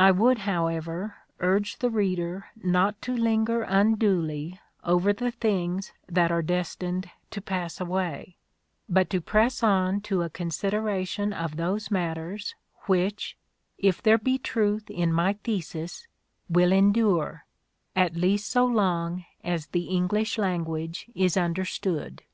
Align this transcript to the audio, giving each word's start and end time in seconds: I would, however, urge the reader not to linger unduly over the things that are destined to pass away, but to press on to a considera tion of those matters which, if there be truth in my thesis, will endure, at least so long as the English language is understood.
I 0.00 0.10
would, 0.10 0.38
however, 0.38 1.18
urge 1.38 1.78
the 1.78 1.88
reader 1.88 2.46
not 2.64 3.00
to 3.02 3.16
linger 3.16 3.62
unduly 3.62 4.58
over 4.82 5.12
the 5.12 5.30
things 5.30 5.92
that 6.08 6.32
are 6.32 6.42
destined 6.42 7.08
to 7.30 7.40
pass 7.40 7.80
away, 7.80 8.38
but 8.88 9.08
to 9.10 9.20
press 9.20 9.62
on 9.62 10.00
to 10.00 10.22
a 10.22 10.30
considera 10.30 11.06
tion 11.06 11.32
of 11.32 11.54
those 11.56 11.92
matters 11.92 12.56
which, 12.86 13.36
if 13.78 14.02
there 14.02 14.18
be 14.18 14.36
truth 14.36 14.90
in 14.90 15.12
my 15.12 15.34
thesis, 15.44 16.08
will 16.48 16.72
endure, 16.72 17.44
at 17.94 18.16
least 18.16 18.50
so 18.50 18.66
long 18.66 19.26
as 19.44 19.68
the 19.68 19.84
English 19.84 20.38
language 20.38 21.06
is 21.14 21.36
understood. 21.36 22.24